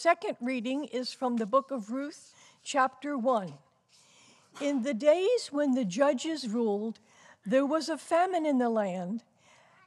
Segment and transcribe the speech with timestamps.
[0.00, 3.52] Second reading is from the book of Ruth, chapter 1.
[4.60, 7.00] In the days when the judges ruled,
[7.44, 9.24] there was a famine in the land,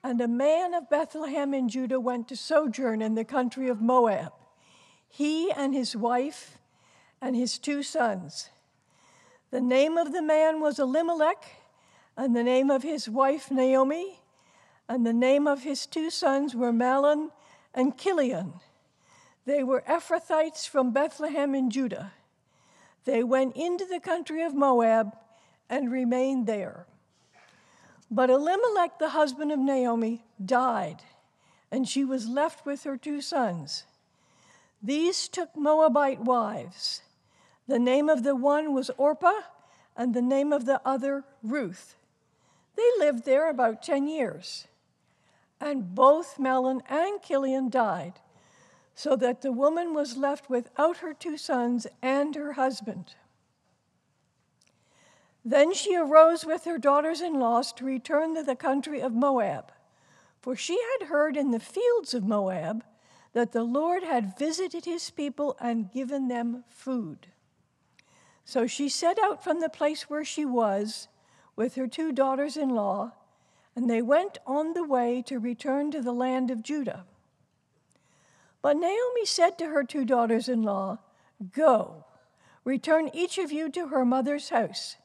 [0.03, 4.33] and a man of Bethlehem in Judah went to sojourn in the country of Moab,
[5.07, 6.57] he and his wife
[7.21, 8.49] and his two sons.
[9.49, 11.45] The name of the man was Elimelech,
[12.17, 14.19] and the name of his wife Naomi,
[14.89, 17.29] and the name of his two sons were Mahlon
[17.73, 18.55] and Chilion.
[19.45, 22.13] They were Ephrathites from Bethlehem in Judah.
[23.05, 25.15] They went into the country of Moab
[25.69, 26.85] and remained there.
[28.11, 31.01] But Elimelech, the husband of Naomi, died,
[31.71, 33.85] and she was left with her two sons.
[34.83, 37.01] These took Moabite wives.
[37.67, 39.41] The name of the one was Orpah,
[39.95, 41.95] and the name of the other, Ruth.
[42.75, 44.67] They lived there about 10 years.
[45.59, 48.13] And both Mahlon and Chilion died
[49.01, 53.15] so that the woman was left without her two sons and her husband.
[55.43, 59.71] Then she arose with her daughters in law to return to the country of Moab,
[60.39, 62.83] for she had heard in the fields of Moab
[63.33, 67.25] that the Lord had visited his people and given them food.
[68.45, 71.07] So she set out from the place where she was
[71.55, 73.13] with her two daughters in law,
[73.75, 77.05] and they went on the way to return to the land of Judah.
[78.61, 80.99] But Naomi said to her two daughters in law,
[81.53, 82.05] Go,
[82.63, 84.97] return each of you to her mother's house.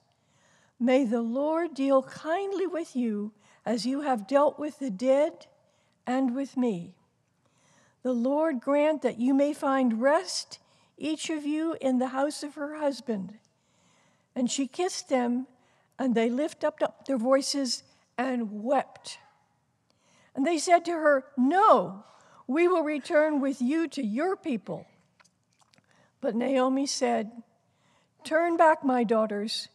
[0.78, 3.32] May the Lord deal kindly with you
[3.64, 5.46] as you have dealt with the dead
[6.06, 6.94] and with me.
[8.02, 10.58] The Lord grant that you may find rest,
[10.98, 13.38] each of you, in the house of her husband.
[14.34, 15.46] And she kissed them,
[15.98, 17.82] and they lifted up their voices
[18.18, 19.18] and wept.
[20.34, 22.04] And they said to her, No
[22.46, 24.86] we will return with you to your people.
[26.20, 27.30] But Naomi said,
[28.24, 29.68] Turn back, my daughters.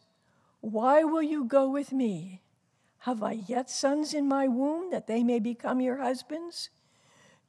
[0.59, 2.41] Why will you go with me?
[2.99, 6.69] Have I yet sons in my womb that they may become your husbands?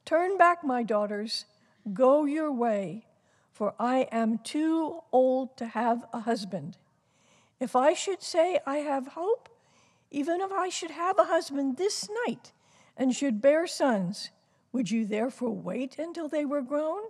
[0.05, 1.45] Turn back, my daughters.
[1.93, 3.05] Go your way,
[3.51, 6.77] for I am too old to have a husband.
[7.59, 9.49] If I should say I have hope,
[10.09, 12.51] even if I should have a husband this night
[12.97, 14.31] and should bear sons,
[14.73, 17.03] would you therefore wait until they were grown?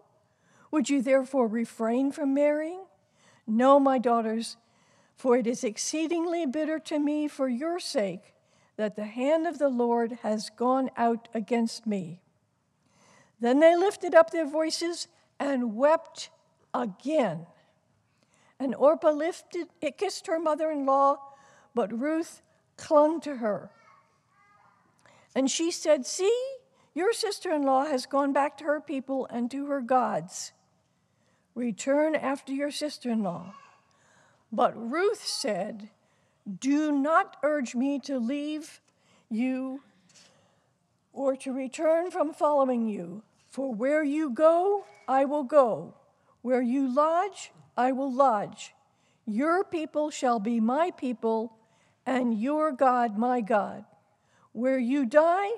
[0.69, 2.83] Would you therefore refrain from marrying?
[3.47, 4.57] No, my daughters,
[5.15, 8.33] for it is exceedingly bitter to me for your sake
[8.75, 12.19] that the hand of the Lord has gone out against me.
[13.39, 15.07] Then they lifted up their voices
[15.39, 16.29] and wept
[16.73, 17.45] again.
[18.59, 21.17] And Orpah lifted, it kissed her mother in law,
[21.75, 22.41] but Ruth
[22.77, 23.69] clung to her.
[25.35, 26.55] And she said, See,
[26.93, 30.51] your sister in law has gone back to her people and to her gods.
[31.55, 33.53] Return after your sister in law.
[34.51, 35.89] But Ruth said,
[36.59, 38.81] Do not urge me to leave
[39.29, 39.81] you
[41.11, 45.93] or to return from following you, for where you go, I will go.
[46.41, 48.73] Where you lodge, I will lodge.
[49.25, 51.55] Your people shall be my people,
[52.05, 53.85] and your God my God.
[54.51, 55.49] Where you die,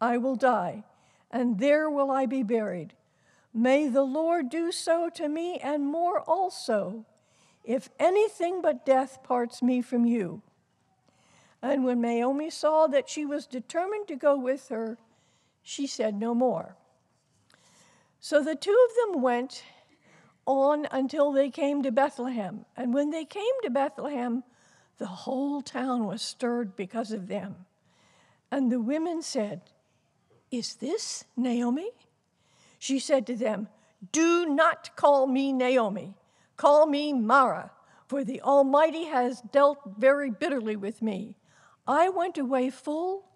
[0.00, 0.84] I will die,
[1.30, 2.94] and there will I be buried.
[3.52, 7.06] May the Lord do so to me and more also,
[7.64, 10.42] if anything but death parts me from you.
[11.62, 14.98] And when Naomi saw that she was determined to go with her,
[15.62, 16.76] she said no more.
[18.20, 19.64] So the two of them went
[20.46, 22.66] on until they came to Bethlehem.
[22.76, 24.44] And when they came to Bethlehem,
[24.98, 27.66] the whole town was stirred because of them.
[28.50, 29.62] And the women said,
[30.50, 31.90] is this Naomi?
[32.78, 33.68] She said to them,
[34.12, 36.14] Do not call me Naomi,
[36.56, 37.70] call me Mara,
[38.08, 41.36] for the Almighty has dealt very bitterly with me.
[41.86, 43.26] I went away full,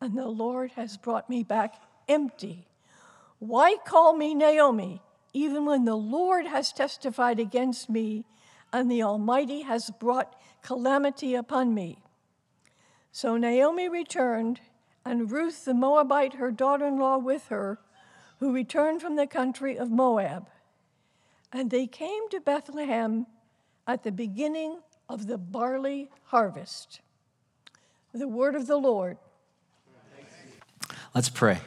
[0.00, 1.76] and the Lord has brought me back
[2.08, 2.66] empty.
[3.38, 5.02] Why call me Naomi,
[5.32, 8.24] even when the Lord has testified against me,
[8.72, 11.98] and the Almighty has brought calamity upon me?
[13.10, 14.60] So Naomi returned
[15.04, 17.78] and Ruth the Moabite, her daughter in law, with her,
[18.38, 20.48] who returned from the country of Moab.
[21.52, 23.26] And they came to Bethlehem
[23.86, 24.78] at the beginning
[25.08, 27.00] of the barley harvest.
[28.12, 29.18] The word of the Lord.
[31.14, 31.58] Let's pray.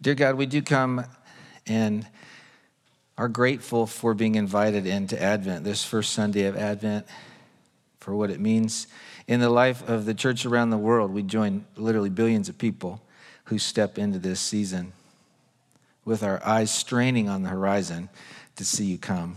[0.00, 1.04] Dear God, we do come
[1.66, 2.06] and
[3.16, 7.06] are grateful for being invited into Advent, this first Sunday of Advent,
[7.98, 8.86] for what it means
[9.28, 13.00] in the life of the church around the world, we join literally billions of people
[13.44, 14.92] who step into this season.
[16.04, 18.08] with our eyes straining on the horizon
[18.56, 19.36] to see you come.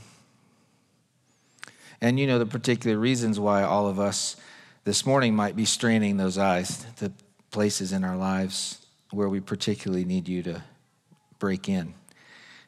[1.99, 4.37] And you know the particular reasons why all of us
[4.85, 7.11] this morning might be straining those eyes to
[7.51, 10.63] places in our lives where we particularly need you to
[11.39, 11.93] break in.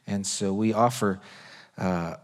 [0.06, 1.18] And so we offer
[1.78, 2.16] uh,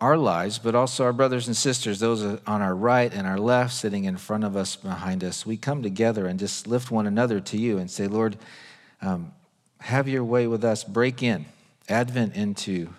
[0.00, 3.72] our lives, but also our brothers and sisters, those on our right and our left,
[3.72, 5.46] sitting in front of us, behind us.
[5.46, 8.36] We come together and just lift one another to you and say, Lord,
[9.00, 9.32] um,
[9.80, 10.84] have your way with us.
[10.84, 11.46] Break in,
[11.88, 12.90] Advent into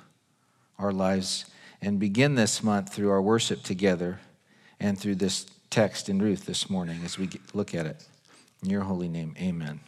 [0.79, 1.45] our lives,
[1.81, 4.19] and begin this month through our worship together
[4.79, 8.03] and through this text in Ruth this morning as we look at it.
[8.63, 9.79] In your holy name, amen.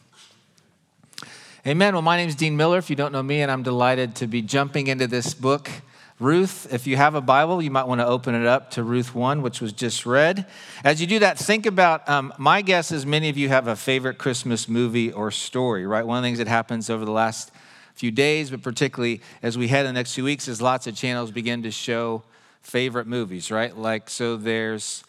[1.66, 1.94] Amen.
[1.94, 4.26] Well, my name is Dean Miller, if you don't know me, and I'm delighted to
[4.26, 5.68] be jumping into this book.
[6.20, 9.14] Ruth, if you have a Bible, you might want to open it up to Ruth
[9.14, 10.44] 1, which was just read.
[10.84, 13.74] As you do that, think about um, my guess is many of you have a
[13.74, 16.06] favorite Christmas movie or story, right?
[16.06, 17.52] One of the things that happens over the last
[17.94, 20.94] few days, but particularly as we head in the next few weeks, is lots of
[20.94, 22.22] channels begin to show
[22.60, 23.74] favorite movies, right?
[23.74, 25.04] Like, so there's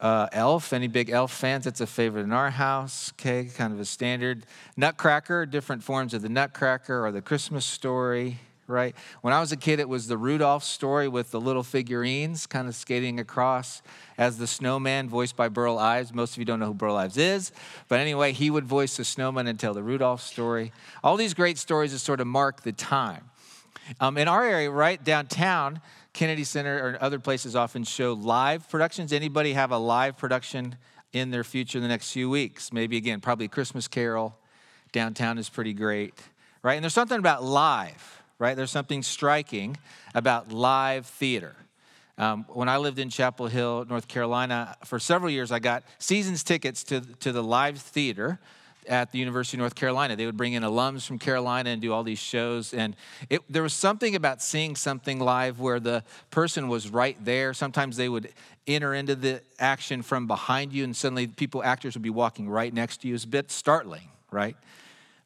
[0.00, 0.72] uh, Elf.
[0.72, 1.66] Any big Elf fans?
[1.66, 3.12] It's a favorite in our house.
[3.20, 4.46] Okay, kind of a standard.
[4.78, 8.94] Nutcracker, different forms of the Nutcracker or the Christmas story right?
[9.22, 12.68] When I was a kid, it was the Rudolph story with the little figurines kind
[12.68, 13.82] of skating across
[14.16, 16.14] as the snowman, voiced by Burl Ives.
[16.14, 17.52] Most of you don't know who Burl Ives is,
[17.88, 20.72] but anyway, he would voice the snowman and tell the Rudolph story.
[21.02, 23.30] All these great stories that sort of mark the time.
[24.00, 25.80] Um, in our area, right downtown,
[26.14, 29.12] Kennedy Center or other places often show live productions.
[29.12, 30.76] Anybody have a live production
[31.12, 32.72] in their future in the next few weeks?
[32.72, 34.38] Maybe again, probably Christmas Carol.
[34.92, 36.14] Downtown is pretty great,
[36.62, 36.74] right?
[36.74, 38.56] And there's something about live right?
[38.56, 39.76] There's something striking
[40.14, 41.56] about live theater.
[42.16, 46.44] Um, when I lived in Chapel Hill, North Carolina, for several years, I got seasons
[46.44, 48.38] tickets to, to the live theater
[48.86, 50.14] at the University of North Carolina.
[50.14, 52.74] They would bring in alums from Carolina and do all these shows.
[52.74, 52.94] And
[53.30, 57.54] it, there was something about seeing something live where the person was right there.
[57.54, 58.32] Sometimes they would
[58.66, 62.72] enter into the action from behind you, and suddenly people, actors would be walking right
[62.72, 63.14] next to you.
[63.14, 64.56] It's a bit startling, right?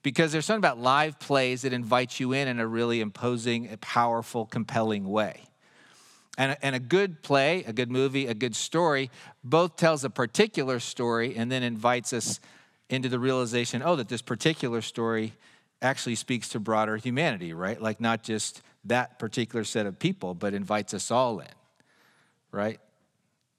[0.09, 4.47] Because there's something about live plays that invite you in in a really imposing, powerful,
[4.47, 5.43] compelling way.
[6.39, 9.11] And a, and a good play, a good movie, a good story
[9.45, 12.41] both tells a particular story and then invites us
[12.89, 15.35] into the realization oh, that this particular story
[15.83, 17.79] actually speaks to broader humanity, right?
[17.79, 21.49] Like not just that particular set of people, but invites us all in,
[22.51, 22.81] right?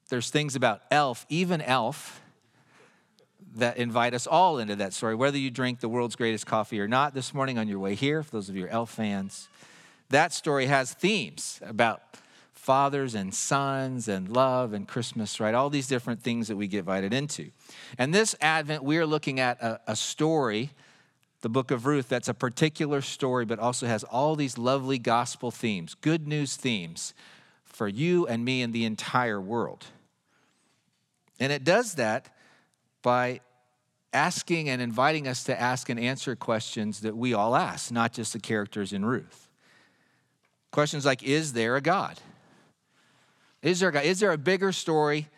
[0.08, 2.19] There's things about Elf, even Elf,
[3.56, 6.88] that invite us all into that story, whether you drink the world's greatest coffee or
[6.88, 9.48] not this morning on your way here, for those of you elf fans.
[10.10, 12.02] That story has themes about
[12.52, 15.54] fathers and sons and love and Christmas, right?
[15.54, 17.50] All these different things that we get invited into.
[17.96, 20.70] And this Advent, we are looking at a, a story,
[21.40, 25.50] the book of Ruth, that's a particular story, but also has all these lovely gospel
[25.50, 27.14] themes, good news themes
[27.64, 29.86] for you and me and the entire world.
[31.38, 32.34] And it does that
[33.02, 33.40] by
[34.12, 38.32] asking and inviting us to ask and answer questions that we all ask, not just
[38.32, 39.48] the characters in Ruth.
[40.70, 42.18] Questions like Is there a God?
[43.62, 44.04] Is there a God?
[44.04, 45.28] Is there a bigger story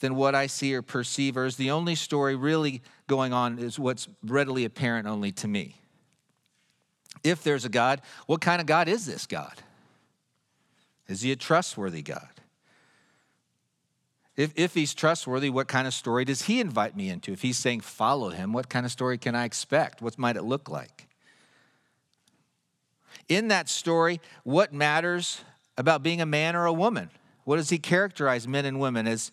[0.00, 1.36] than what I see or perceive?
[1.36, 5.76] Or is the only story really going on is what's readily apparent only to me?
[7.22, 9.54] If there's a God, what kind of God is this God?
[11.06, 12.39] Is he a trustworthy God?
[14.40, 17.30] If, if he's trustworthy, what kind of story does he invite me into?
[17.30, 20.00] If he's saying follow him, what kind of story can I expect?
[20.00, 21.08] What might it look like?
[23.28, 25.42] In that story, what matters
[25.76, 27.10] about being a man or a woman?
[27.44, 29.30] What does he characterize men and women as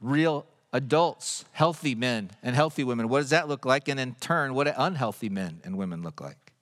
[0.00, 3.10] real adults, healthy men and healthy women?
[3.10, 3.86] What does that look like?
[3.86, 6.54] And in turn, what do unhealthy men and women look like?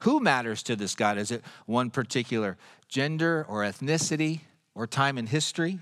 [0.00, 1.18] Who matters to this God?
[1.18, 2.56] Is it one particular
[2.88, 4.40] gender or ethnicity
[4.74, 5.78] or time in history?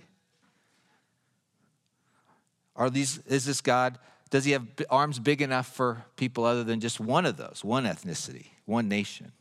[2.76, 3.98] Are these, is this God,
[4.30, 7.84] does he have arms big enough for people other than just one of those, one
[7.84, 9.32] ethnicity, one nation?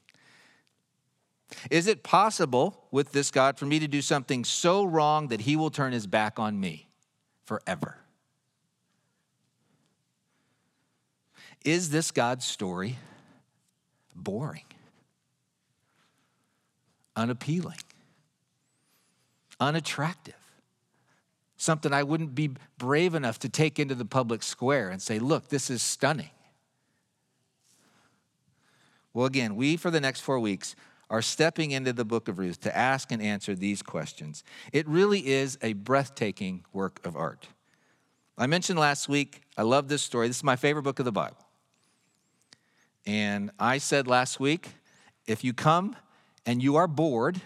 [1.72, 5.56] Is it possible with this God for me to do something so wrong that he
[5.56, 6.88] will turn his back on me
[7.44, 7.98] forever?
[11.66, 12.98] Is this God's story
[14.16, 14.66] boring,
[17.16, 17.80] unappealing,
[19.60, 20.39] unattractive?
[21.60, 25.50] Something I wouldn't be brave enough to take into the public square and say, look,
[25.50, 26.32] this is stunning.
[29.14, 30.76] Well, again, we for the next four weeks
[31.10, 34.44] are stepping into the book of Ruth to ask and answer these questions.
[34.72, 37.48] It really is a breathtaking work of art.
[38.38, 40.28] I mentioned last week, I love this story.
[40.28, 41.38] This is my favorite book of the Bible.
[43.06, 44.70] And I said last week
[45.28, 45.98] if you come
[46.46, 47.42] and you are bored,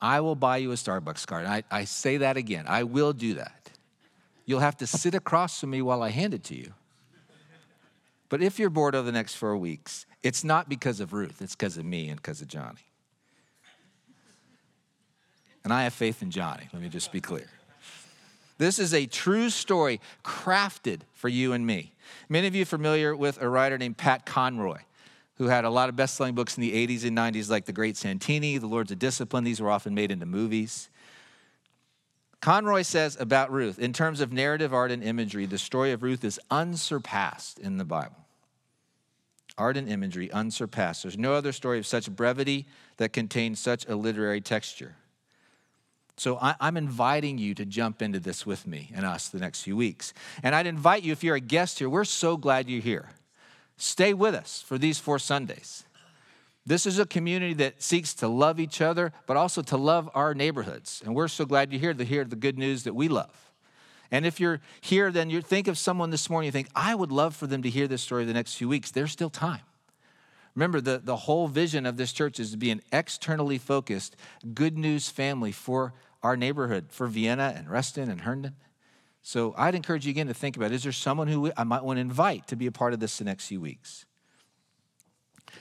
[0.00, 1.46] I will buy you a Starbucks card.
[1.46, 2.64] I, I say that again.
[2.68, 3.70] I will do that.
[4.44, 6.72] You'll have to sit across from me while I hand it to you.
[8.28, 11.54] But if you're bored over the next four weeks, it's not because of Ruth, it's
[11.54, 12.80] because of me and because of Johnny.
[15.64, 17.48] And I have faith in Johnny, let me just be clear.
[18.58, 21.92] This is a true story crafted for you and me.
[22.28, 24.78] Many of you are familiar with a writer named Pat Conroy,
[25.36, 27.72] who had a lot of best selling books in the 80s and 90s, like The
[27.72, 29.44] Great Santini, The Lords of Discipline.
[29.44, 30.88] These were often made into movies.
[32.40, 36.24] Conroy says about Ruth, in terms of narrative art and imagery, the story of Ruth
[36.24, 38.16] is unsurpassed in the Bible.
[39.58, 41.02] Art and imagery unsurpassed.
[41.02, 42.66] There's no other story of such brevity
[42.98, 44.96] that contains such a literary texture.
[46.18, 49.62] So I, am inviting you to jump into this with me and us the next
[49.62, 50.14] few weeks.
[50.42, 53.10] And I'd invite you, if you're a guest here, we're so glad you're here.
[53.76, 55.84] Stay with us for these four Sundays.
[56.64, 60.34] This is a community that seeks to love each other, but also to love our
[60.34, 61.00] neighborhoods.
[61.04, 63.52] And we're so glad you're here to hear the good news that we love.
[64.10, 67.12] And if you're here, then you think of someone this morning, you think, I would
[67.12, 68.90] love for them to hear this story the next few weeks.
[68.90, 69.60] There's still time.
[70.54, 74.16] Remember, the, the whole vision of this church is to be an externally focused,
[74.54, 75.92] good news family for
[76.22, 78.56] our neighborhood, for Vienna and Reston and Herndon.
[79.26, 81.96] So I'd encourage you again to think about is there someone who I might want
[81.96, 84.06] to invite to be a part of this the next few weeks?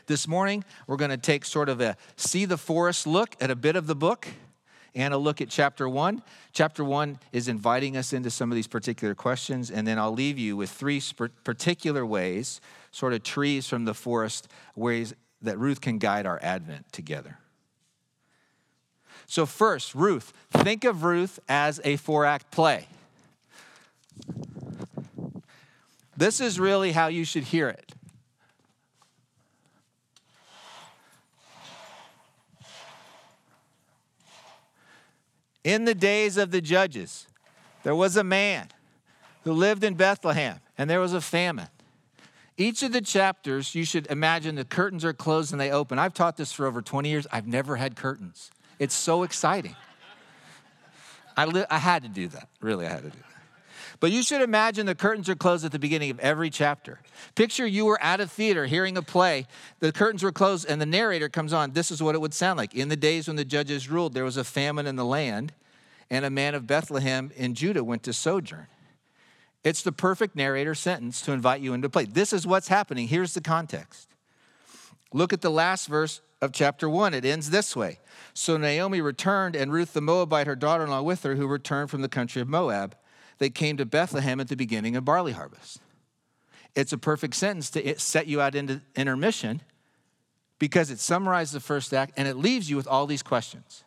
[0.05, 3.55] This morning, we're going to take sort of a see the forest look at a
[3.55, 4.27] bit of the book
[4.93, 6.21] and a look at chapter one.
[6.53, 10.37] Chapter one is inviting us into some of these particular questions, and then I'll leave
[10.37, 11.01] you with three
[11.43, 16.93] particular ways, sort of trees from the forest, ways that Ruth can guide our Advent
[16.93, 17.39] together.
[19.25, 20.33] So, first, Ruth.
[20.51, 22.87] Think of Ruth as a four act play.
[26.17, 27.91] This is really how you should hear it.
[35.63, 37.27] In the days of the judges,
[37.83, 38.67] there was a man
[39.43, 41.67] who lived in Bethlehem, and there was a famine.
[42.57, 45.99] Each of the chapters, you should imagine the curtains are closed and they open.
[45.99, 47.27] I've taught this for over 20 years.
[47.31, 48.51] I've never had curtains.
[48.79, 49.75] It's so exciting.
[51.35, 52.47] I, li- I had to do that.
[52.61, 53.34] Really, I had to do that.
[53.99, 56.99] But you should imagine the curtains are closed at the beginning of every chapter.
[57.35, 59.47] Picture you were at a theater hearing a play,
[59.79, 61.71] the curtains were closed, and the narrator comes on.
[61.71, 62.75] This is what it would sound like.
[62.75, 65.53] In the days when the judges ruled, there was a famine in the land,
[66.09, 68.67] and a man of Bethlehem in Judah went to sojourn.
[69.63, 72.05] It's the perfect narrator sentence to invite you into play.
[72.05, 73.07] This is what's happening.
[73.07, 74.07] Here's the context.
[75.11, 77.13] Look at the last verse of chapter 1.
[77.13, 77.99] It ends this way
[78.33, 81.89] So Naomi returned, and Ruth the Moabite, her daughter in law, with her, who returned
[81.89, 82.95] from the country of Moab.
[83.37, 85.79] They came to Bethlehem at the beginning of barley harvest.
[86.75, 89.61] It's a perfect sentence to set you out into intermission
[90.59, 93.83] because it summarizes the first act and it leaves you with all these questions.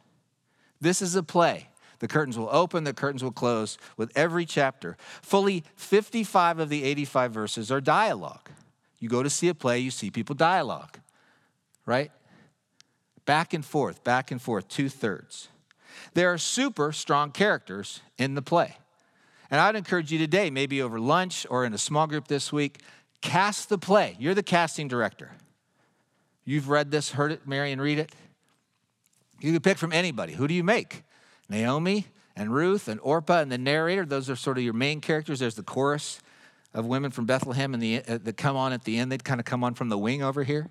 [0.81, 1.69] This is a play.
[1.99, 4.97] The curtains will open, the curtains will close with every chapter.
[5.21, 8.50] Fully 55 of the 85 verses are dialogue.
[9.00, 10.99] You go to see a play, you see people dialogue,
[11.87, 12.12] right?
[13.25, 15.49] Back and forth, back and forth, two thirds.
[16.14, 18.76] There are super strong characters in the play.
[19.50, 22.81] And I'd encourage you today, maybe over lunch or in a small group this week,
[23.21, 24.17] cast the play.
[24.19, 25.33] You're the casting director.
[26.45, 28.14] You've read this, heard it, Marion, read it.
[29.40, 30.35] You can pick from anybody.
[30.35, 31.05] Who do you make?
[31.49, 34.05] Naomi and Ruth and Orpah and the narrator.
[34.05, 35.40] Those are sort of your main characters.
[35.40, 36.21] There's the chorus
[36.75, 39.11] of women from Bethlehem and the, uh, that come on at the end.
[39.11, 40.71] They'd kind of come on from the wing over here.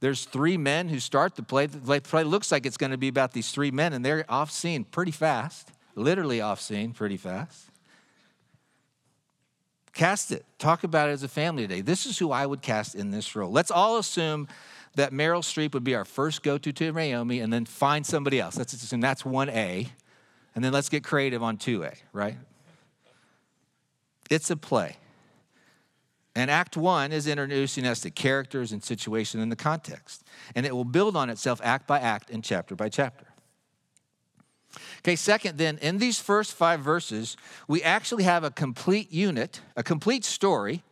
[0.00, 1.66] There's three men who start the play.
[1.66, 4.50] The play looks like it's going to be about these three men, and they're off
[4.50, 7.70] scene pretty fast, literally off scene pretty fast.
[9.94, 10.44] Cast it.
[10.58, 11.80] Talk about it as a family today.
[11.80, 13.50] This is who I would cast in this role.
[13.50, 14.48] Let's all assume
[14.96, 18.40] that Meryl Streep would be our first go to to Naomi and then find somebody
[18.40, 18.56] else.
[18.56, 19.88] Let's assume that's 1A.
[20.54, 22.36] And then let's get creative on 2A, right?
[24.30, 24.96] It's a play.
[26.36, 30.24] And Act One is introducing us to characters and situation in the context.
[30.54, 33.26] And it will build on itself act by act and chapter by chapter.
[34.98, 37.36] Okay, second, then, in these first five verses,
[37.68, 40.82] we actually have a complete unit, a complete story,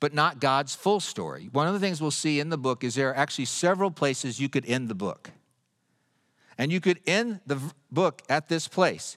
[0.00, 1.48] but not God's full story.
[1.52, 4.40] One of the things we'll see in the book is there are actually several places
[4.40, 5.30] you could end the book.
[6.58, 7.58] And you could end the
[7.90, 9.16] book at this place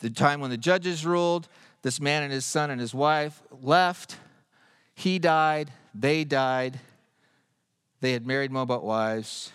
[0.00, 1.46] the time when the judges ruled,
[1.82, 4.16] this man and his son and his wife left
[5.00, 6.78] he died, they died.
[8.02, 9.50] They had married Moabite wives.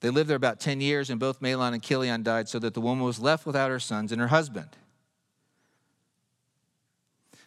[0.00, 2.80] They lived there about 10 years, and both Mahlon and Chilion died, so that the
[2.80, 4.68] woman was left without her sons and her husband.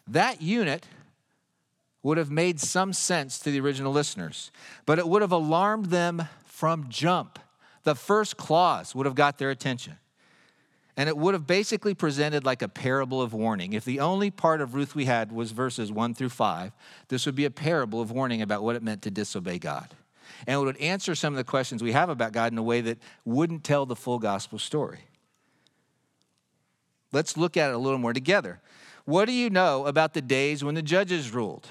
[0.07, 0.86] That unit
[2.03, 4.51] would have made some sense to the original listeners,
[4.86, 7.39] but it would have alarmed them from jump.
[7.83, 9.98] The first clause would have got their attention.
[10.95, 13.74] And it would have basically presented like a parable of warning.
[13.74, 16.72] If the only part of Ruth we had was verses one through five,
[17.07, 19.88] this would be a parable of warning about what it meant to disobey God.
[20.47, 22.81] And it would answer some of the questions we have about God in a way
[22.81, 25.01] that wouldn't tell the full gospel story.
[27.12, 28.59] Let's look at it a little more together.
[29.05, 31.67] What do you know about the days when the judges ruled?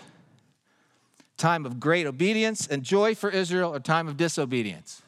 [1.36, 5.02] Time of great obedience and joy for Israel, or time of disobedience?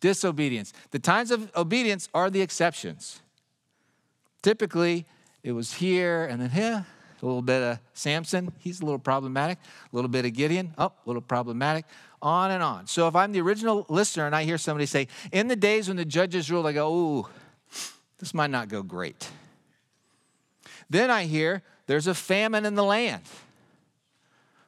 [0.00, 0.72] Disobedience.
[0.90, 3.20] The times of obedience are the exceptions.
[4.42, 5.06] Typically,
[5.44, 6.86] it was here and then here,
[7.22, 9.58] a little bit of Samson, he's a little problematic.
[9.92, 11.84] A little bit of Gideon, oh, a little problematic.
[12.20, 12.86] On and on.
[12.86, 15.96] So if I'm the original listener and I hear somebody say, in the days when
[15.96, 17.26] the judges ruled, I go, ooh,
[18.18, 19.28] this might not go great.
[20.90, 23.22] Then I hear there's a famine in the land.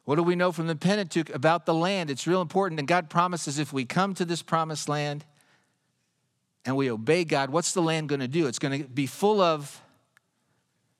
[0.05, 2.09] What do we know from the Pentateuch about the land?
[2.09, 2.79] It's real important.
[2.79, 5.25] And God promises if we come to this promised land
[6.63, 8.47] and we obey God, what's the land going to do?
[8.47, 9.81] It's going to be full of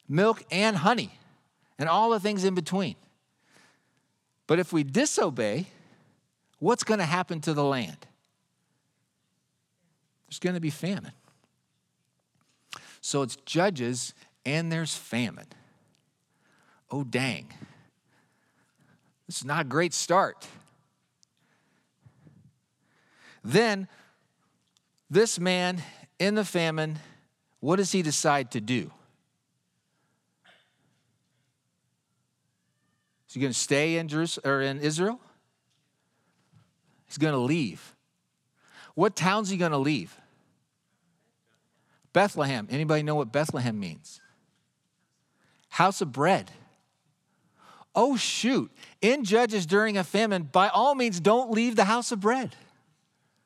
[0.08, 1.18] milk and honey
[1.78, 2.96] and all the things in between.
[4.48, 5.68] But if we disobey,
[6.60, 7.98] what's going to happen to the land?
[10.28, 11.14] There's going to be famine.
[13.02, 14.14] So it's judges
[14.46, 15.48] and there's famine.
[16.92, 17.48] Oh, dang.
[19.28, 20.48] This is not a great start.
[23.44, 23.88] Then,
[25.10, 25.84] this man
[26.18, 26.98] in the famine,
[27.60, 28.92] what does he decide to do?
[33.36, 35.20] Is he going to stay in Jerusalem or in Israel?
[37.06, 37.94] He's going to leave.
[38.94, 40.16] What town's he going to leave?
[42.14, 42.66] Bethlehem.
[42.72, 44.22] Anybody know what Bethlehem means?
[45.68, 46.50] House of bread.
[47.94, 48.72] Oh, shoot.
[49.02, 52.56] In Judges during a famine, by all means, don't leave the house of bread.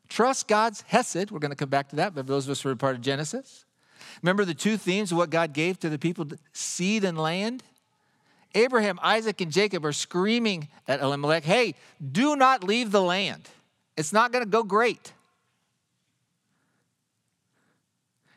[0.07, 1.31] Trust God's Hesed.
[1.31, 3.01] We're going to come back to that, but those of us who are part of
[3.01, 3.65] Genesis.
[4.21, 7.63] Remember the two themes of what God gave to the people seed and land?
[8.55, 11.75] Abraham, Isaac, and Jacob are screaming at Elimelech, hey,
[12.11, 13.47] do not leave the land.
[13.95, 15.13] It's not going to go great.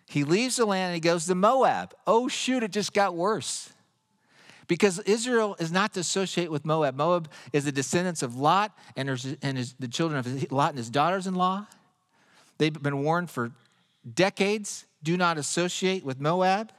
[0.06, 1.94] He leaves the land and he goes to Moab.
[2.06, 3.72] Oh, shoot, it just got worse.
[4.68, 6.94] Because Israel is not to associate with Moab.
[6.94, 10.78] Moab is the descendants of Lot and, his, and his, the children of Lot and
[10.78, 11.66] his daughters in law.
[12.58, 13.52] They've been warned for
[14.14, 16.72] decades do not associate with Moab.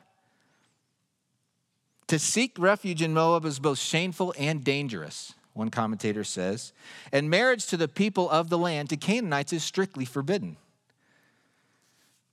[2.13, 6.71] To seek refuge in Moab is both shameful and dangerous, one commentator says.
[7.11, 10.57] And marriage to the people of the land, to Canaanites, is strictly forbidden.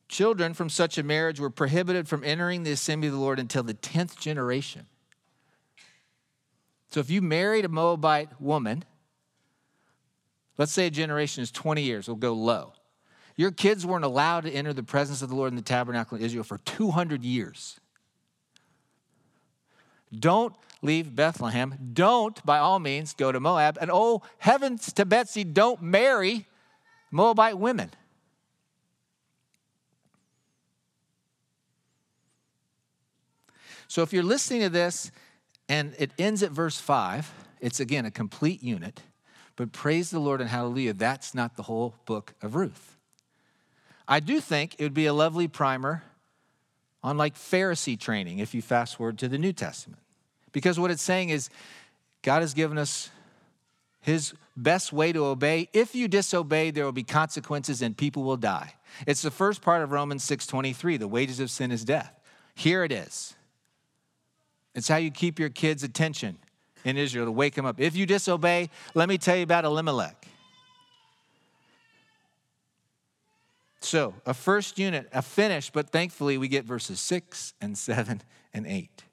[0.07, 3.62] Children from such a marriage were prohibited from entering the assembly of the Lord until
[3.62, 4.85] the 10th generation.
[6.90, 8.85] So if you married a Moabite woman,
[10.59, 12.75] let's say a generation is 20 years, we'll go low.
[13.35, 16.23] Your kids weren't allowed to enter the presence of the Lord in the tabernacle in
[16.23, 17.80] Israel for 200 years.
[20.16, 21.90] Don't leave Bethlehem.
[21.92, 23.79] Don't, by all means, go to Moab.
[23.81, 26.46] And oh, heavens to Betsy, don't marry
[27.11, 27.90] Moabite women.
[33.88, 35.11] So if you're listening to this
[35.68, 39.03] and it ends at verse 5, it's again a complete unit,
[39.57, 42.96] but praise the Lord and hallelujah, that's not the whole book of Ruth.
[44.07, 46.05] I do think it would be a lovely primer
[47.03, 50.01] on like Pharisee training if you fast forward to the New Testament.
[50.53, 51.49] Because what it's saying is
[52.23, 53.11] God has given us
[54.01, 55.69] his best way to obey.
[55.73, 58.75] If you disobey, there will be consequences and people will die.
[59.07, 62.19] It's the first part of Romans 6:23, the wages of sin is death.
[62.55, 63.35] Here it is.
[64.75, 66.39] It's how you keep your kids' attention
[66.85, 67.81] in Israel to wake them up.
[67.81, 70.27] If you disobey, let me tell you about Elimelech.
[73.81, 78.66] So, a first unit, a finish, but thankfully we get verses six and seven and
[78.66, 79.05] eight.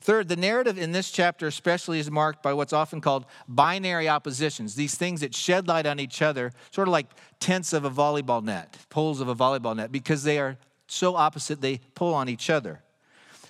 [0.00, 4.74] Third, the narrative in this chapter, especially, is marked by what's often called binary oppositions,
[4.74, 7.08] these things that shed light on each other, sort of like
[7.40, 11.60] tents of a volleyball net, poles of a volleyball net, because they are so opposite,
[11.60, 12.82] they pull on each other.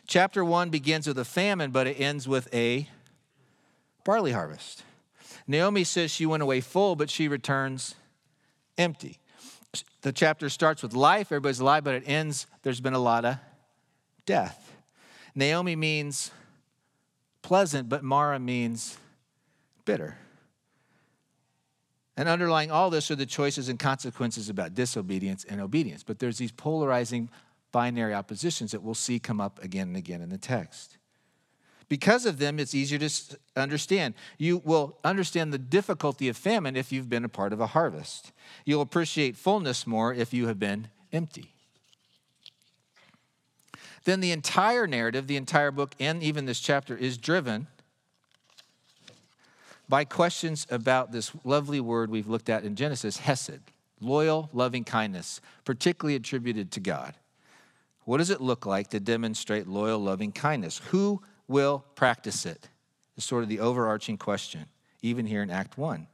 [0.07, 2.89] Chapter one begins with a famine, but it ends with a
[4.05, 4.83] barley harvest.
[5.47, 7.97] Naomi says she went away full, but she returns
[8.79, 9.19] empty.
[10.03, 13.37] The chapter starts with life, everybody's alive, but it ends, there's been a lot of
[14.25, 14.73] death.
[15.35, 16.31] Naomi means
[17.43, 18.97] pleasant, but Mara means
[19.85, 20.17] bitter.
[22.17, 26.03] And underlying all this are the choices and consequences about disobedience and obedience.
[26.03, 27.29] But there's these polarizing
[27.73, 30.97] binary oppositions that we'll see come up again and again in the text.
[31.89, 34.15] Because of them, it's easier to understand.
[34.39, 38.33] You will understand the difficulty of famine if you've been a part of a harvest.
[38.65, 41.53] You'll appreciate fullness more if you have been empty.
[44.05, 47.69] Then the entire narrative, the entire book, and even this chapter is driven
[49.89, 53.61] by questions about this lovely word we've looked at in Genesis, Hesed,
[54.01, 57.15] loyal, loving kindness, particularly attributed to God.
[58.05, 60.81] What does it look like to demonstrate loyal, loving kindness?
[60.91, 62.69] Who will practice it.
[63.17, 64.67] Is sort of the overarching question,
[65.01, 66.07] even here in Act 1.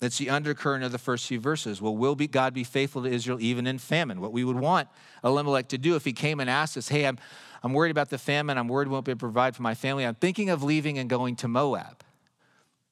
[0.00, 1.80] That's the undercurrent of the first few verses.
[1.80, 4.20] Well, will be God be faithful to Israel even in famine?
[4.20, 4.88] What we would want
[5.22, 7.18] Elimelech to do if he came and asked us, hey, I'm,
[7.62, 8.56] I'm worried about the famine.
[8.56, 10.06] I'm worried we won't be able to provide for my family.
[10.06, 12.02] I'm thinking of leaving and going to Moab.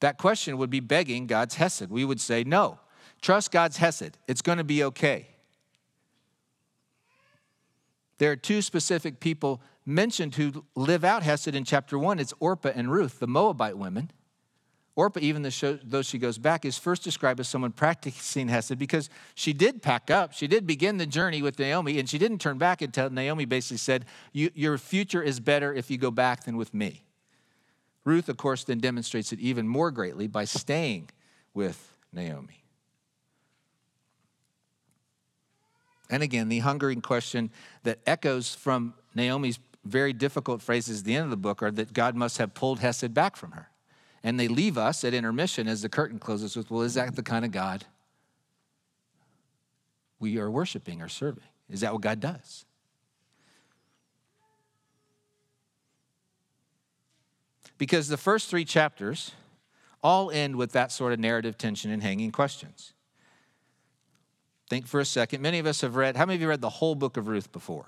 [0.00, 1.90] That question would be begging God's Hesed.
[1.90, 2.78] We would say, no,
[3.22, 4.18] trust God's Hesed.
[4.28, 5.28] It's going to be okay.
[8.18, 12.18] There are two specific people mentioned who live out Hesed in chapter one.
[12.18, 14.10] It's Orpah and Ruth, the Moabite women.
[14.96, 15.42] Orpah, even
[15.84, 20.10] though she goes back, is first described as someone practicing Hesed because she did pack
[20.10, 20.32] up.
[20.32, 23.76] She did begin the journey with Naomi, and she didn't turn back until Naomi basically
[23.76, 27.04] said, Your future is better if you go back than with me.
[28.04, 31.10] Ruth, of course, then demonstrates it even more greatly by staying
[31.54, 32.64] with Naomi.
[36.10, 37.50] And again, the hungering question
[37.82, 41.92] that echoes from Naomi's very difficult phrases at the end of the book are that
[41.92, 43.68] God must have pulled Hesed back from her.
[44.22, 47.22] And they leave us at intermission as the curtain closes with, well, is that the
[47.22, 47.84] kind of God
[50.18, 51.44] we are worshiping or serving?
[51.70, 52.64] Is that what God does?
[57.76, 59.32] Because the first three chapters
[60.02, 62.92] all end with that sort of narrative tension and hanging questions.
[64.68, 65.40] Think for a second.
[65.40, 67.50] Many of us have read, how many of you read the whole book of Ruth
[67.52, 67.86] before?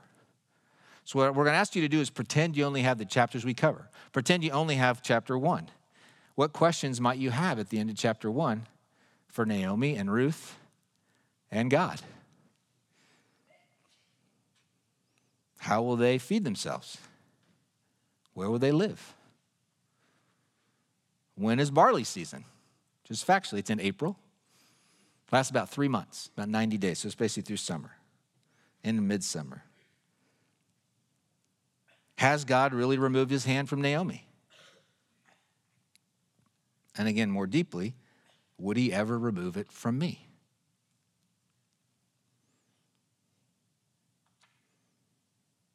[1.04, 3.04] So, what we're going to ask you to do is pretend you only have the
[3.04, 3.88] chapters we cover.
[4.12, 5.68] Pretend you only have chapter one.
[6.34, 8.66] What questions might you have at the end of chapter one
[9.28, 10.56] for Naomi and Ruth
[11.50, 12.00] and God?
[15.58, 16.96] How will they feed themselves?
[18.32, 19.14] Where will they live?
[21.34, 22.44] When is barley season?
[23.04, 24.16] Just factually, it's in April.
[25.32, 26.98] Lasts about three months, about 90 days.
[26.98, 27.92] So it's basically through summer,
[28.82, 29.64] into midsummer.
[32.18, 34.26] Has God really removed his hand from Naomi?
[36.96, 37.94] And again, more deeply,
[38.58, 40.26] would he ever remove it from me?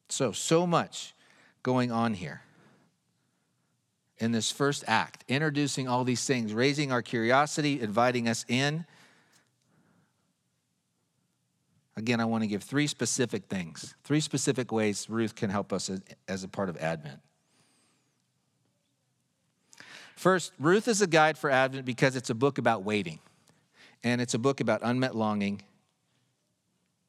[0.08, 1.14] So, so much
[1.62, 2.42] going on here
[4.18, 8.86] in this first act, introducing all these things, raising our curiosity, inviting us in.
[11.96, 15.90] Again, I want to give three specific things, three specific ways Ruth can help us
[16.28, 17.20] as, a part of Advent.
[20.14, 23.18] First, Ruth is a guide for Advent because it's a book about waiting,
[24.04, 25.62] and it's a book about unmet longing,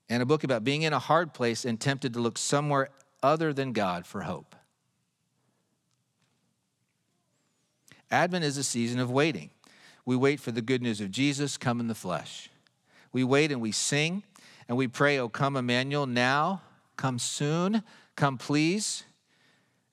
[0.09, 2.89] and a book about being in a hard place and tempted to look somewhere
[3.21, 4.55] other than God for hope.
[8.09, 9.49] Advent is a season of waiting.
[10.05, 12.49] We wait for the good news of Jesus come in the flesh.
[13.11, 14.23] We wait and we sing
[14.67, 16.61] and we pray, Oh, come, Emmanuel, now,
[16.95, 17.83] come soon,
[18.15, 19.03] come, please.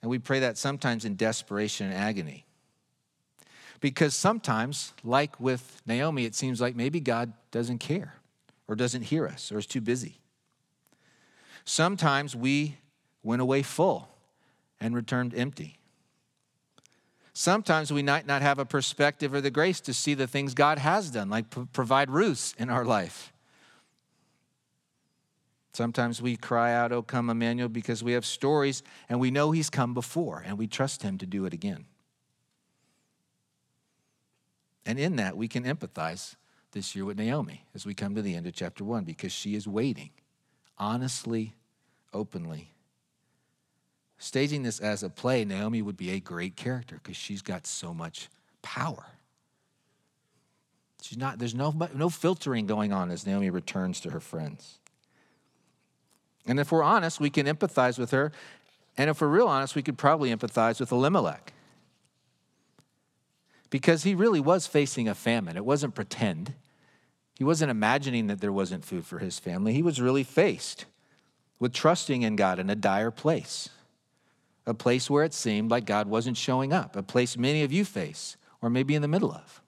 [0.01, 2.45] And we pray that sometimes in desperation and agony.
[3.79, 8.15] Because sometimes, like with Naomi, it seems like maybe God doesn't care
[8.67, 10.19] or doesn't hear us or is too busy.
[11.65, 12.77] Sometimes we
[13.23, 14.09] went away full
[14.79, 15.77] and returned empty.
[17.33, 20.77] Sometimes we might not have a perspective or the grace to see the things God
[20.77, 23.33] has done, like provide Ruths in our life.
[25.75, 29.69] Sometimes we cry out, Oh, come, Emmanuel, because we have stories and we know He's
[29.69, 31.85] come before and we trust Him to do it again.
[34.85, 36.35] And in that, we can empathize
[36.71, 39.55] this year with Naomi as we come to the end of chapter one because she
[39.55, 40.11] is waiting
[40.77, 41.53] honestly,
[42.13, 42.75] openly,
[44.17, 47.93] Staging this as a play, Naomi would be a great character because she's got so
[47.93, 48.29] much
[48.61, 49.05] power.
[51.01, 54.79] She's not, there's no, no filtering going on as Naomi returns to her friends.
[56.45, 58.31] And if we're honest, we can empathize with her.
[58.97, 61.53] And if we're real honest, we could probably empathize with Elimelech.
[63.69, 65.57] Because he really was facing a famine.
[65.57, 66.53] It wasn't pretend.
[67.37, 69.73] He wasn't imagining that there wasn't food for his family.
[69.73, 70.85] He was really faced
[71.59, 73.69] with trusting in God in a dire place
[74.65, 77.85] a place where it seemed like God wasn't showing up, a place many of you
[77.85, 79.61] face or maybe in the middle of.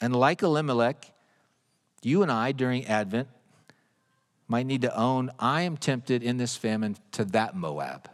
[0.00, 1.12] And like Elimelech,
[2.02, 3.28] you and I during Advent
[4.48, 8.08] might need to own I am tempted in this famine to that Moab.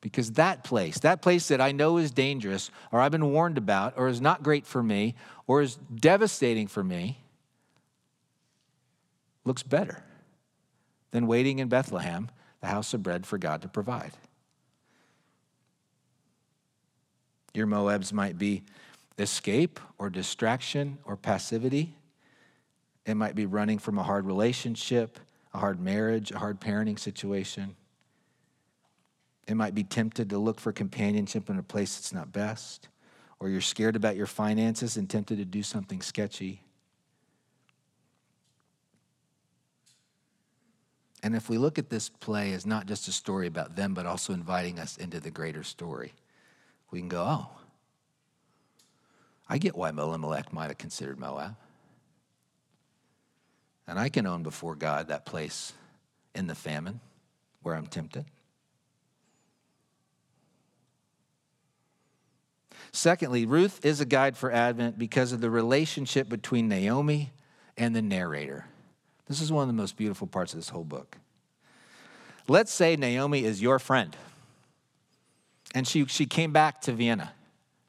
[0.00, 3.94] Because that place, that place that I know is dangerous, or I've been warned about,
[3.96, 5.14] or is not great for me,
[5.46, 7.18] or is devastating for me,
[9.44, 10.02] looks better
[11.10, 14.12] than waiting in Bethlehem, the house of bread for God to provide.
[17.52, 18.62] Your Moabs might be
[19.18, 21.94] escape or distraction or passivity.
[23.06, 25.18] It might be running from a hard relationship,
[25.54, 27.74] a hard marriage, a hard parenting situation.
[29.48, 32.88] It might be tempted to look for companionship in a place that's not best,
[33.40, 36.62] or you're scared about your finances and tempted to do something sketchy.
[41.22, 44.06] And if we look at this play as not just a story about them, but
[44.06, 46.12] also inviting us into the greater story,
[46.90, 47.50] we can go, oh,
[49.48, 51.56] I get why Elimelech might have considered Moab.
[53.90, 55.72] And I can own before God that place
[56.32, 57.00] in the famine
[57.60, 58.24] where I'm tempted.
[62.92, 67.32] Secondly, Ruth is a guide for Advent because of the relationship between Naomi
[67.76, 68.66] and the narrator.
[69.26, 71.16] This is one of the most beautiful parts of this whole book.
[72.46, 74.16] Let's say Naomi is your friend,
[75.74, 77.32] and she, she came back to Vienna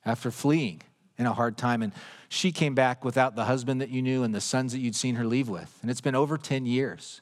[0.03, 0.81] after fleeing
[1.21, 1.93] in a hard time, and
[2.29, 5.15] she came back without the husband that you knew and the sons that you'd seen
[5.15, 5.77] her leave with.
[5.81, 7.21] And it's been over 10 years.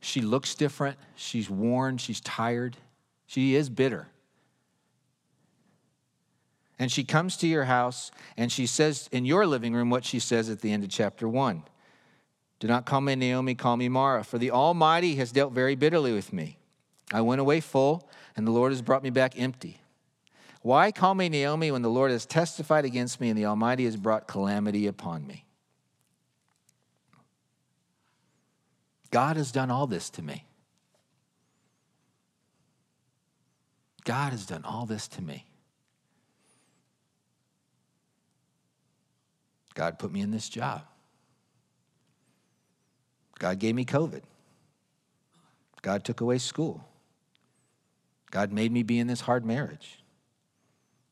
[0.00, 2.76] She looks different, she's worn, she's tired,
[3.26, 4.08] she is bitter.
[6.78, 10.18] And she comes to your house and she says in your living room what she
[10.18, 11.62] says at the end of chapter 1.
[12.58, 16.12] Do not call me Naomi, call me Mara, for the Almighty has dealt very bitterly
[16.12, 16.58] with me.
[17.12, 19.80] I went away full, and the Lord has brought me back empty.
[20.66, 23.96] Why call me Naomi when the Lord has testified against me and the Almighty has
[23.96, 25.44] brought calamity upon me?
[29.12, 30.44] God has done all this to me.
[34.02, 35.46] God has done all this to me.
[39.74, 40.82] God put me in this job.
[43.38, 44.22] God gave me COVID.
[45.82, 46.84] God took away school.
[48.32, 50.00] God made me be in this hard marriage.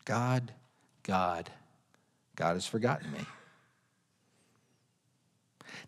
[0.04, 0.52] God,
[1.02, 1.50] God,
[2.36, 3.20] God has forgotten me.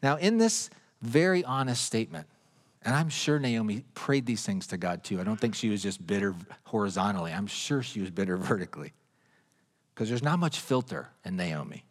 [0.03, 0.71] Now, in this
[1.03, 2.27] very honest statement,
[2.83, 5.21] and I'm sure Naomi prayed these things to God too.
[5.21, 7.33] I don't think she was just bitter horizontally.
[7.33, 8.93] I'm sure she was bitter vertically
[9.95, 11.85] because there's not much filter in Naomi.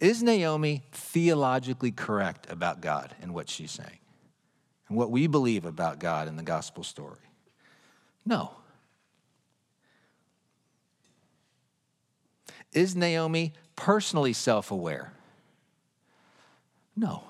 [0.00, 3.98] Is Naomi theologically correct about God and what she's saying?
[4.88, 7.18] And what we believe about God in the gospel story?
[8.26, 8.50] No.
[12.74, 15.12] Is Naomi personally self aware?
[16.96, 17.24] No.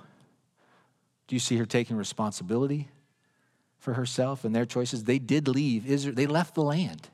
[1.26, 2.88] Do you see her taking responsibility
[3.78, 5.04] for herself and their choices?
[5.04, 7.08] They did leave Israel, they left the land.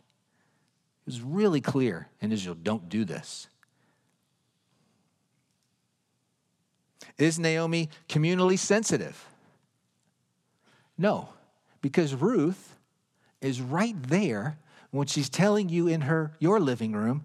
[1.07, 3.49] It was really clear in Israel don't do this.
[7.19, 9.27] Is Naomi communally sensitive?
[10.97, 11.31] No,
[11.83, 12.77] because Ruth
[13.41, 14.59] is right there
[14.91, 17.25] when she's telling you in her your living room,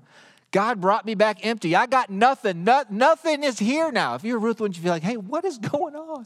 [0.56, 1.76] God brought me back empty.
[1.76, 2.64] I got nothing.
[2.64, 4.16] No, nothing is here now.
[4.16, 6.26] If you're Ruth, wouldn't you feel like, hey, what is going on?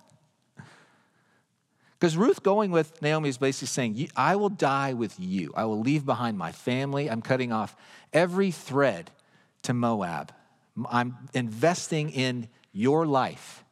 [2.00, 5.52] Because Ruth going with Naomi is basically saying, I will die with you.
[5.58, 7.10] I will leave behind my family.
[7.10, 7.76] I'm cutting off
[8.14, 9.10] every thread
[9.64, 10.32] to Moab.
[10.92, 13.64] I'm investing in your life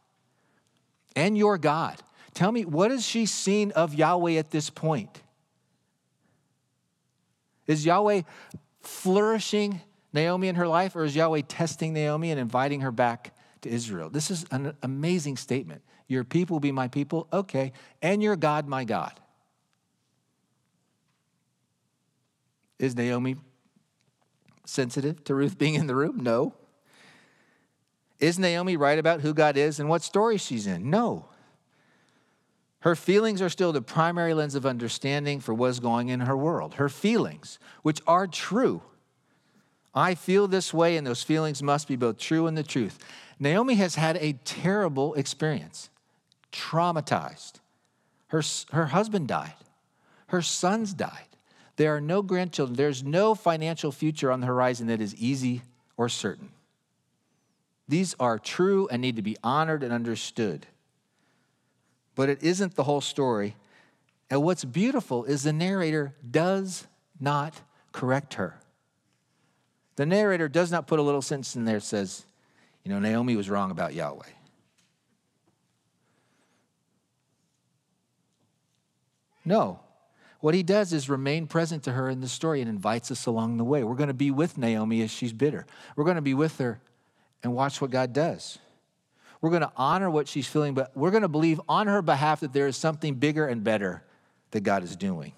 [1.15, 2.01] and your God.
[2.33, 5.21] Tell me, what has she seen of Yahweh at this point?
[7.67, 8.23] Is Yahweh
[8.81, 9.81] flourishing
[10.17, 14.09] Naomi in her life, or is Yahweh testing Naomi and inviting her back to Israel?
[14.09, 15.83] This is an amazing statement.
[16.07, 19.19] Your people will be my people, okay, and your God my God.
[22.79, 23.35] Is Naomi
[24.65, 26.19] sensitive to Ruth being in the room?
[26.23, 26.55] No.
[28.19, 30.89] Is Naomi right about who God is and what story she's in?
[30.89, 31.27] No.
[32.79, 36.75] Her feelings are still the primary lens of understanding for what's going in her world.
[36.75, 38.81] Her feelings, which are true.
[39.97, 42.99] I feel this way, and those feelings must be both true and the truth.
[43.39, 45.89] Naomi has had a terrible experience,
[46.51, 47.53] traumatized.
[48.27, 49.55] Her, her husband died,
[50.27, 51.25] her sons died.
[51.77, 52.75] There are no grandchildren.
[52.75, 55.63] There's no financial future on the horizon that is easy
[55.95, 56.49] or certain.
[57.87, 60.67] These are true and need to be honored and understood.
[62.13, 63.55] But it isn't the whole story.
[64.29, 66.85] And what's beautiful is the narrator does
[67.19, 67.61] not
[67.93, 68.59] correct her.
[69.97, 72.25] The narrator does not put a little sentence in there that says,
[72.83, 74.23] you know, Naomi was wrong about Yahweh.
[79.43, 79.79] No.
[80.39, 83.57] what he does is remain present to her in the story and invites us along
[83.57, 83.83] the way.
[83.83, 85.65] We're going to be with Naomi as she's bitter.
[85.95, 86.79] We're going to be with her
[87.43, 88.59] and watch what God does.
[89.41, 92.41] We're going to honor what she's feeling, but we're going to believe on her behalf
[92.41, 94.03] that there is something bigger and better
[94.51, 95.33] that God is doing.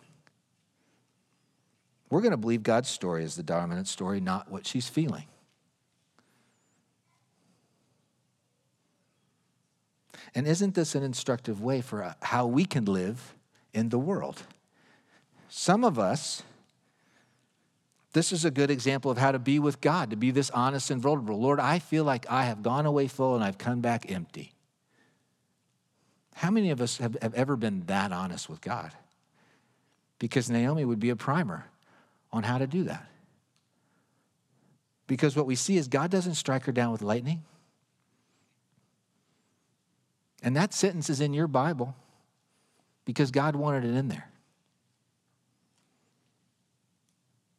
[2.10, 5.26] We're going to believe God's story is the dominant story, not what she's feeling.
[10.36, 13.36] And isn't this an instructive way for uh, how we can live
[13.74, 14.43] in the world?
[15.50, 16.43] Some of us,
[18.13, 20.91] this is a good example of how to be with God, to be this honest
[20.91, 21.39] and vulnerable.
[21.39, 24.54] Lord, I feel like I have gone away full and I've come back empty.
[26.36, 28.91] How many of us have, have ever been that honest with God?
[30.19, 31.65] Because Naomi would be a primer
[32.32, 33.08] on how to do that.
[35.08, 37.44] Because what we see is God doesn't strike her down with lightning.
[40.44, 41.96] And that sentence is in your Bible
[43.06, 44.30] because God wanted it in there.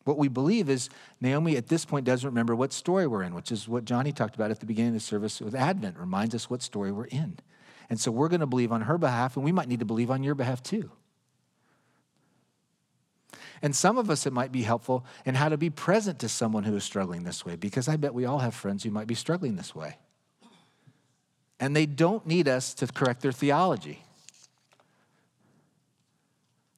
[0.04, 0.88] What we believe is
[1.20, 4.34] Naomi at this point doesn't remember what story we're in, which is what Johnny talked
[4.34, 7.38] about at the beginning of the service with Advent, reminds us what story we're in.
[7.90, 10.10] And so we're going to believe on her behalf, and we might need to believe
[10.10, 10.90] on your behalf too.
[13.62, 16.64] And some of us, it might be helpful in how to be present to someone
[16.64, 19.14] who is struggling this way, because I bet we all have friends who might be
[19.14, 19.98] struggling this way.
[21.58, 24.02] And they don't need us to correct their theology.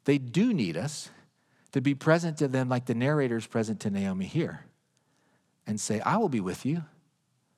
[0.04, 1.08] They do need us
[1.70, 4.64] to be present to them like the narrator is present to Naomi here
[5.66, 6.82] and say, I will be with you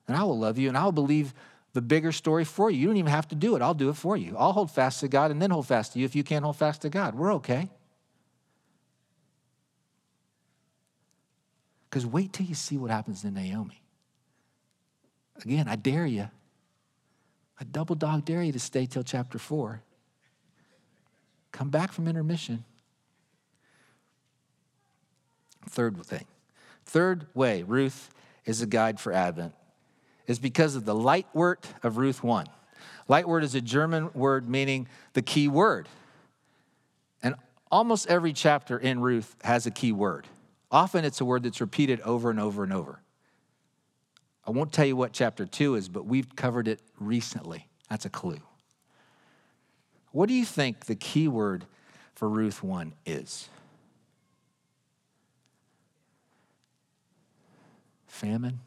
[0.07, 1.33] and I will love you and I'll believe
[1.73, 2.79] the bigger story for you.
[2.79, 4.35] You don't even have to do it, I'll do it for you.
[4.37, 6.55] I'll hold fast to God and then hold fast to you if you can't hold
[6.55, 7.15] fast to God.
[7.15, 7.69] We're okay.
[11.95, 13.81] Because wait till you see what happens to Naomi.
[15.41, 16.27] Again, I dare you.
[17.57, 19.81] I double dog dare you to stay till chapter four.
[21.53, 22.65] Come back from intermission.
[25.69, 26.25] Third thing.
[26.83, 28.09] Third way, Ruth
[28.43, 29.53] is a guide for Advent,
[30.27, 32.45] is because of the Leitwort of Ruth 1.
[33.07, 35.87] Leitwort is a German word meaning the key word.
[37.23, 37.35] And
[37.71, 40.27] almost every chapter in Ruth has a key word.
[40.75, 42.99] Often it's a word that's repeated over and over and over.
[44.45, 47.69] I won't tell you what chapter two is, but we've covered it recently.
[47.89, 48.41] That's a clue.
[50.11, 51.63] What do you think the key word
[52.13, 53.47] for Ruth 1 is?
[58.07, 58.59] Famine?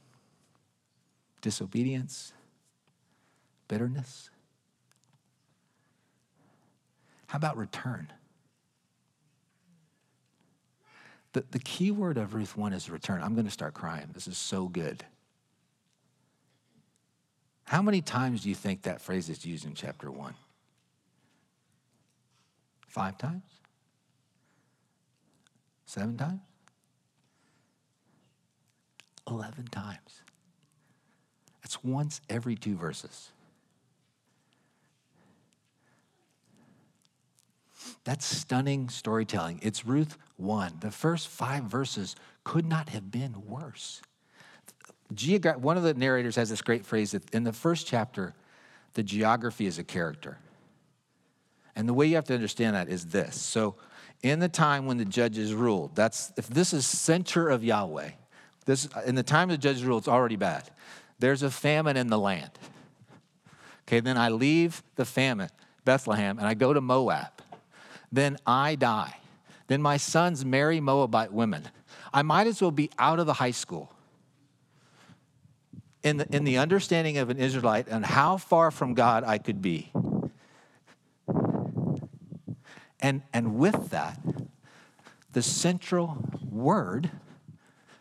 [1.43, 2.33] Disobedience?
[3.69, 4.31] Bitterness?
[7.27, 8.11] How about return?
[11.33, 13.23] The, the key word of Ruth 1 is return.
[13.23, 14.09] I'm going to start crying.
[14.13, 15.05] This is so good.
[17.65, 20.35] How many times do you think that phrase is used in chapter 1?
[22.87, 23.45] Five times?
[25.85, 26.41] Seven times?
[29.29, 30.23] 11 times.
[31.63, 33.31] That's once every two verses.
[38.05, 39.61] That's stunning storytelling.
[39.63, 40.79] It's Ruth 1.
[40.81, 44.01] The first five verses could not have been worse.
[45.15, 48.35] Geogra- one of the narrators has this great phrase that in the first chapter,
[48.95, 50.39] the geography is a character.
[51.77, 53.41] And the way you have to understand that is this.
[53.41, 53.77] So,
[54.23, 58.11] in the time when the judges ruled, that's if this is center of Yahweh,
[58.65, 60.69] this in the time the judges ruled, it's already bad.
[61.21, 62.51] There's a famine in the land.
[63.87, 65.51] Okay, then I leave the famine,
[65.85, 67.31] Bethlehem, and I go to Moab
[68.11, 69.17] then I die.
[69.69, 71.69] Then my sons marry Moabite women.
[72.13, 73.93] I might as well be out of the high school.
[76.03, 79.61] In the, in the understanding of an Israelite and how far from God I could
[79.61, 79.93] be.
[83.01, 84.19] And, and with that,
[85.33, 86.19] the central
[86.51, 87.11] word,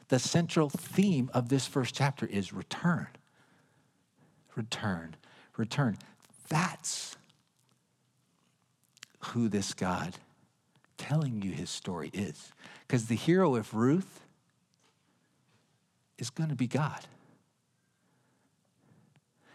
[0.07, 3.07] the central theme of this first chapter is return.
[4.55, 5.15] Return,
[5.57, 5.97] return.
[6.47, 7.17] That's
[9.19, 10.15] who this God
[10.97, 12.51] telling you his story is.
[12.85, 14.21] Because the hero of Ruth
[16.17, 17.05] is going to be God.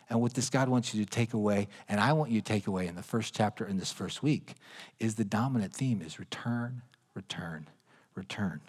[0.08, 2.66] And what this God wants you to take away, and I want you to take
[2.66, 4.54] away in the first chapter in this first week,
[4.98, 6.82] is the dominant theme is return,
[7.14, 7.68] return,
[8.14, 8.60] return.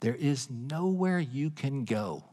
[0.00, 2.24] There is nowhere you can go.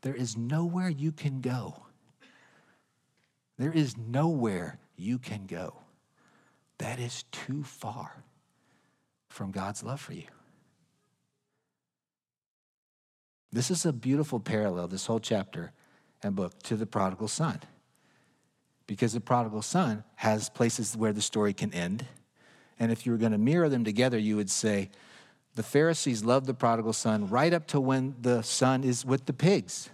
[0.00, 1.82] There is nowhere you can go.
[3.58, 5.74] There is nowhere you can go.
[6.80, 8.24] That is too far
[9.30, 10.26] from God's love for you.
[13.52, 15.72] This is a beautiful parallel, this whole chapter
[16.22, 17.60] and book, to the prodigal son.
[18.86, 22.06] Because the prodigal son has places where the story can end
[22.80, 24.90] And if you were going to mirror them together, you would say,
[25.54, 29.34] the Pharisees loved the prodigal son right up to when the son is with the
[29.34, 29.90] pigs.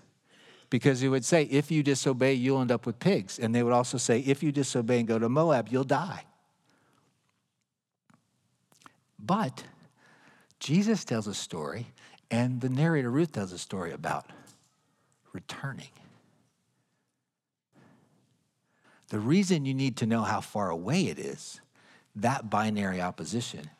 [0.71, 3.39] Because he would say, if you disobey, you'll end up with pigs.
[3.39, 6.25] And they would also say, if you disobey and go to Moab, you'll die.
[9.19, 9.65] But
[10.61, 11.87] Jesus tells a story,
[12.31, 14.27] and the narrator Ruth tells a story about
[15.33, 15.91] returning.
[19.09, 21.61] The reason you need to know how far away it is,
[22.17, 23.71] that binary opposition,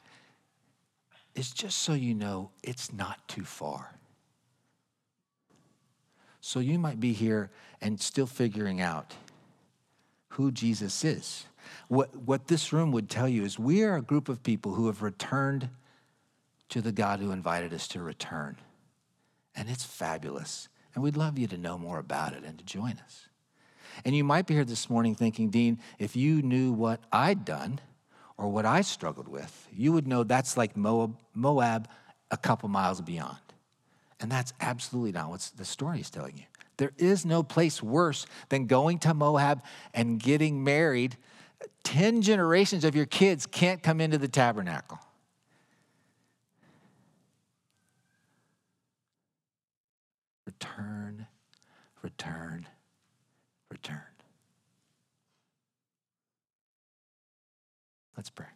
[1.35, 3.97] is just so you know it's not too far.
[6.41, 9.15] So you might be here and still figuring out
[10.29, 11.47] who Jesus is.
[11.89, 14.87] What, what this room would tell you is we are a group of people who
[14.87, 15.69] have returned
[16.71, 18.57] to the God who invited us to return.
[19.55, 20.69] And it's fabulous.
[20.95, 23.29] And we'd love you to know more about it and to join us.
[24.05, 27.81] And you might be here this morning thinking, Dean, if you knew what I'd done
[28.37, 31.89] or what I struggled with, you would know that's like Moab, Moab
[32.31, 33.39] a couple miles beyond.
[34.21, 36.45] And that's absolutely not what the story is telling you.
[36.79, 39.63] There is no place worse than going to Moab
[39.95, 41.17] and getting married.
[41.85, 44.99] 10 generations of your kids can't come into the tabernacle.
[50.45, 51.27] Return,
[52.03, 52.67] return,
[53.71, 54.01] return.
[58.17, 58.56] Let's pray.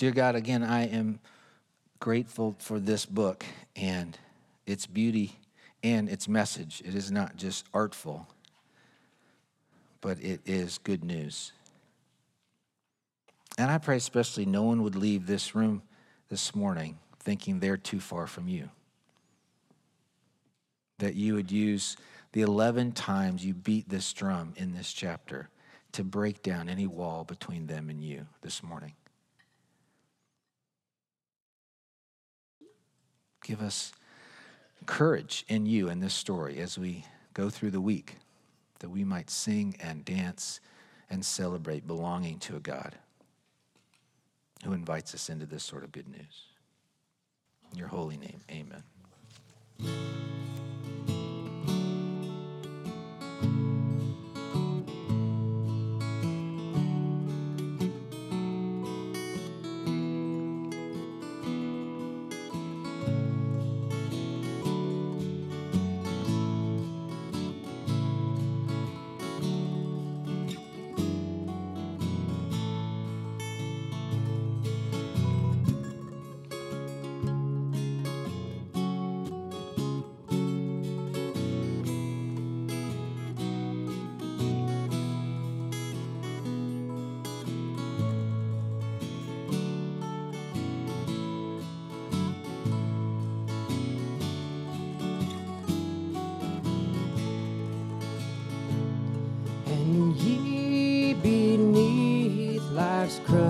[0.00, 1.20] Dear God, again, I am
[1.98, 3.44] grateful for this book
[3.76, 4.16] and
[4.64, 5.38] its beauty
[5.82, 6.80] and its message.
[6.82, 8.26] It is not just artful,
[10.00, 11.52] but it is good news.
[13.58, 15.82] And I pray especially no one would leave this room
[16.30, 18.70] this morning thinking they're too far from you.
[20.96, 21.98] That you would use
[22.32, 25.50] the 11 times you beat this drum in this chapter
[25.92, 28.94] to break down any wall between them and you this morning.
[33.42, 33.92] Give us
[34.86, 38.16] courage in you in this story as we go through the week,
[38.80, 40.60] that we might sing and dance
[41.08, 42.96] and celebrate belonging to a God
[44.64, 46.46] who invites us into this sort of good news.
[47.72, 48.82] In your holy name, amen.
[99.90, 100.36] Swiftly
[103.32, 103.49] on.